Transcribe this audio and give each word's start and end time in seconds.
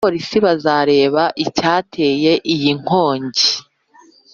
abapolisi 0.03 0.37
bazareba 0.45 1.23
icyateye 1.45 2.31
iyi 2.53 2.71
nkongi. 2.81 3.47